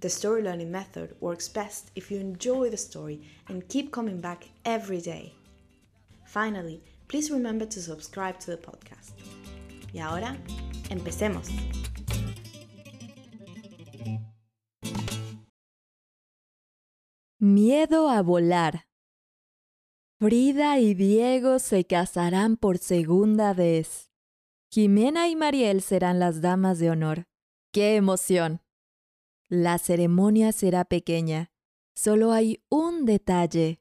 [0.00, 4.48] the story learning method works best if you enjoy the story and keep coming back
[4.64, 5.34] every day.
[6.26, 9.12] Finally, please remember to subscribe to the podcast.
[9.92, 10.36] Y ahora,
[10.90, 11.48] empecemos.
[17.38, 18.86] Miedo a volar.
[20.18, 24.10] Frida y Diego se casarán por segunda vez.
[24.72, 27.24] Jimena y Mariel serán las damas de honor.
[27.72, 28.60] ¡Qué emoción!
[29.54, 31.52] La ceremonia será pequeña.
[31.94, 33.80] Solo hay un detalle.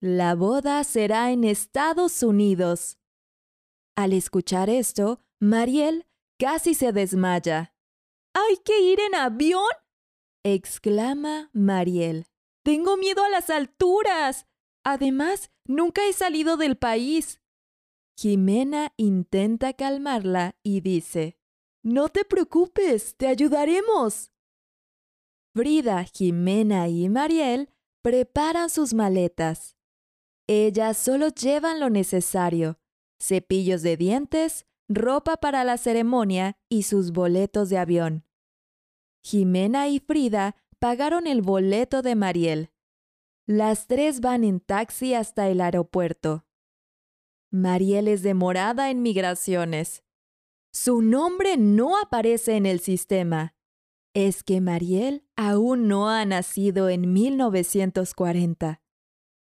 [0.00, 2.98] La boda será en Estados Unidos.
[3.96, 6.06] Al escuchar esto, Mariel
[6.38, 7.74] casi se desmaya.
[8.32, 9.72] ¿Hay que ir en avión?
[10.44, 12.28] exclama Mariel.
[12.62, 14.46] Tengo miedo a las alturas.
[14.84, 17.40] Además, nunca he salido del país.
[18.16, 21.40] Jimena intenta calmarla y dice,
[21.82, 24.31] No te preocupes, te ayudaremos.
[25.54, 27.68] Frida, Jimena y Mariel
[28.00, 29.76] preparan sus maletas.
[30.48, 32.78] Ellas solo llevan lo necesario,
[33.20, 38.24] cepillos de dientes, ropa para la ceremonia y sus boletos de avión.
[39.22, 42.70] Jimena y Frida pagaron el boleto de Mariel.
[43.46, 46.46] Las tres van en taxi hasta el aeropuerto.
[47.50, 50.02] Mariel es demorada en migraciones.
[50.72, 53.54] Su nombre no aparece en el sistema
[54.14, 58.80] es que Mariel aún no ha nacido en 1940.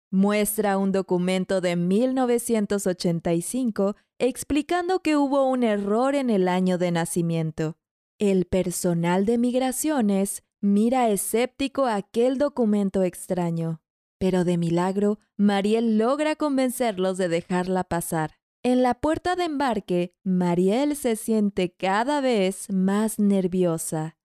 [0.09, 7.78] Muestra un documento de 1985 explicando que hubo un error en el año de nacimiento.
[8.19, 13.81] El personal de migraciones mira escéptico aquel documento extraño,
[14.19, 18.35] pero de milagro Mariel logra convencerlos de dejarla pasar.
[18.62, 24.16] En la puerta de embarque, Mariel se siente cada vez más nerviosa.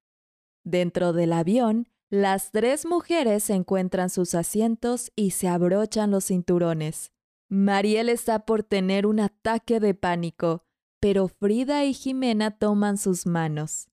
[0.69, 7.11] Dentro del avión, las tres mujeres encuentran sus asientos y se abrochan los cinturones.
[7.49, 10.67] Mariel está por tener un ataque de pánico,
[11.01, 13.89] pero Frida y Jimena toman sus manos.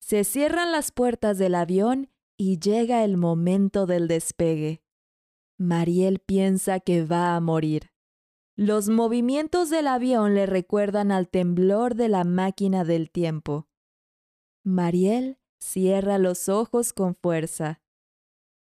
[0.00, 4.82] Se cierran las puertas del avión y llega el momento del despegue.
[5.58, 7.92] Mariel piensa que va a morir.
[8.56, 13.68] Los movimientos del avión le recuerdan al temblor de la máquina del tiempo.
[14.64, 17.80] Mariel Cierra los ojos con fuerza.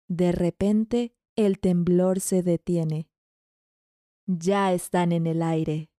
[0.08, 3.08] De repente, el temblor se detiene.
[4.26, 5.90] Ya están en el aire.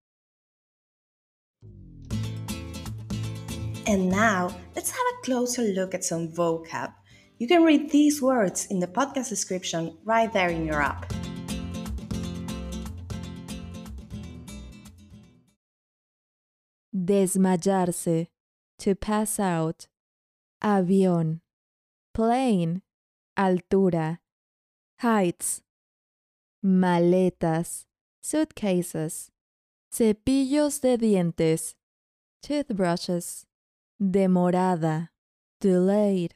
[3.85, 6.91] And now, let's have a closer look at some vocab.
[7.37, 11.13] You can read these words in the podcast description right there in your app.
[16.93, 18.27] Desmayarse,
[18.79, 19.87] to pass out
[20.62, 21.41] avión,
[22.13, 22.81] plane,
[23.35, 24.22] altura,
[25.00, 25.63] heights,
[26.62, 27.88] maletas,
[28.22, 29.31] suitcases,
[29.91, 31.75] cepillos de dientes,
[32.41, 33.45] toothbrushes,
[34.00, 35.13] demorada,
[35.59, 36.35] delayed,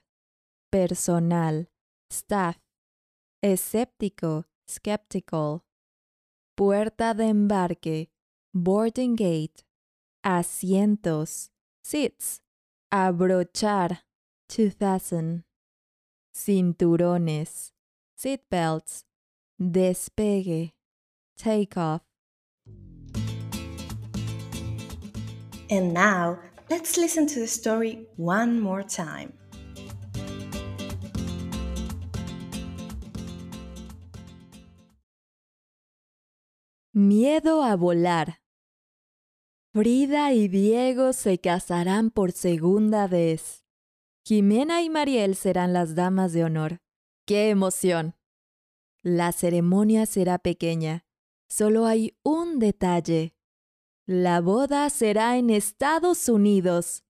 [0.72, 1.67] personal,
[2.09, 2.58] staff,
[3.41, 5.64] escéptico, skeptical,
[6.56, 8.12] puerta de embarque,
[8.53, 9.66] boarding gate,
[10.24, 11.52] asientos,
[11.84, 12.41] seats,
[12.91, 14.03] abrochar,
[14.52, 15.44] to fasten.
[16.36, 17.72] Cinturones,
[18.18, 19.03] seatbelts,
[19.59, 20.72] despegue,
[21.38, 22.02] take off.
[25.70, 26.40] And now,
[26.70, 29.34] let's listen to the story one more time.
[36.94, 38.42] Miedo a volar.
[39.74, 43.62] Frida y Diego se casarán por segunda vez.
[44.23, 46.82] Jimena y Mariel serán las damas de honor.
[47.26, 48.16] ¡Qué emoción!
[49.03, 51.06] La ceremonia será pequeña.
[51.50, 53.35] Solo hay un detalle.
[54.06, 57.03] La boda será en Estados Unidos.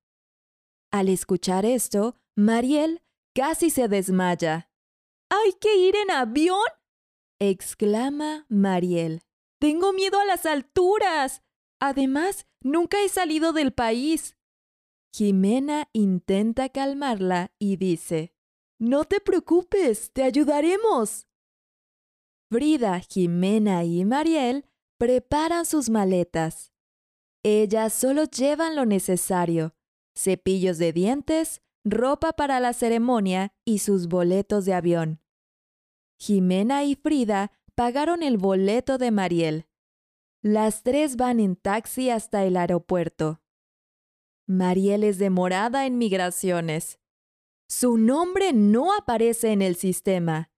[0.92, 3.02] Al escuchar esto, Mariel
[3.36, 4.70] casi se desmaya.
[5.30, 6.68] ¿Hay que ir en avión?
[7.40, 9.22] exclama Mariel.
[9.60, 11.42] Tengo miedo a las alturas.
[11.80, 14.36] Además, nunca he salido del país.
[15.14, 18.34] Jimena intenta calmarla y dice,
[18.80, 21.28] No te preocupes, te ayudaremos.
[22.50, 24.66] Frida, Jimena y Mariel
[24.98, 26.72] preparan sus maletas.
[27.44, 29.76] Ellas solo llevan lo necesario,
[30.16, 35.20] cepillos de dientes, ropa para la ceremonia y sus boletos de avión.
[36.20, 39.68] Jimena y Frida pagaron el boleto de Mariel.
[40.42, 43.41] Las tres van en taxi hasta el aeropuerto.
[44.48, 47.00] Mariel es demorada en migraciones.
[47.68, 50.50] Su nombre no aparece en el sistema.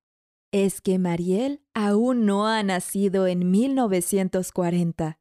[0.52, 5.20] Es que Mariel aún no ha nacido en 1940.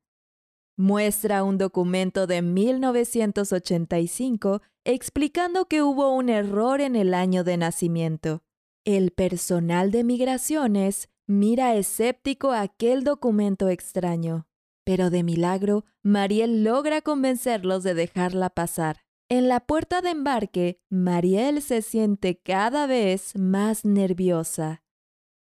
[0.77, 8.43] Muestra un documento de 1985 explicando que hubo un error en el año de nacimiento.
[8.85, 14.47] El personal de migraciones mira escéptico aquel documento extraño.
[14.85, 19.05] Pero de milagro, Mariel logra convencerlos de dejarla pasar.
[19.29, 24.83] En la puerta de embarque, Mariel se siente cada vez más nerviosa.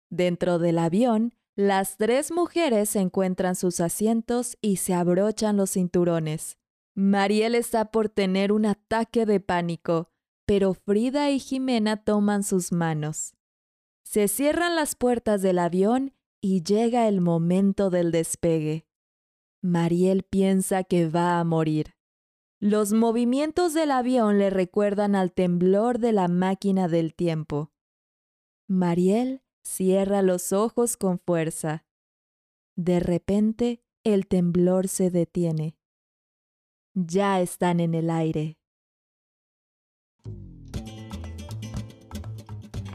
[0.10, 6.57] Dentro del avión, las tres mujeres encuentran sus asientos y se abrochan los cinturones.
[6.95, 10.10] Mariel está por tener un ataque de pánico,
[10.45, 13.33] pero Frida y Jimena toman sus manos.
[14.04, 18.86] Se cierran las puertas del avión y llega el momento del despegue.
[19.68, 21.96] Mariel piensa que va a morir.
[22.60, 27.74] Los movimientos del avión le recuerdan al temblor de la máquina del tiempo.
[28.68, 31.86] Mariel cierra los ojos con fuerza.
[32.78, 35.75] De repente, el temblor se detiene.
[36.94, 38.58] Ya están en el aire.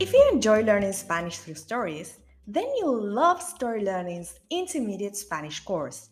[0.01, 6.12] If you enjoy learning Spanish through stories, then you'll love Story Learning's intermediate Spanish course.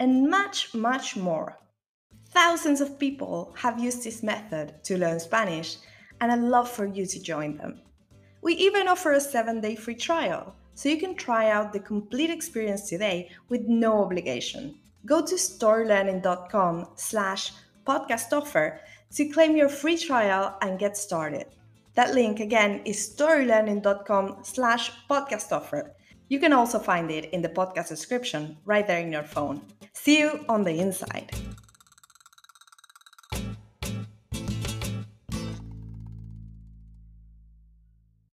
[0.00, 1.58] and much, much more.
[2.30, 5.76] Thousands of people have used this method to learn Spanish,
[6.20, 7.80] and I'd love for you to join them.
[8.42, 12.30] We even offer a seven day free trial, so you can try out the complete
[12.30, 14.74] experience today with no obligation.
[15.06, 17.52] Go to storylearning.com slash
[17.86, 18.80] podcast offer
[19.14, 21.46] to claim your free trial and get started.
[21.94, 25.94] That link again is storylearning.com slash podcast offer.
[26.28, 29.62] You can also find it in the podcast description right there in your phone.
[29.92, 31.30] See you on the inside.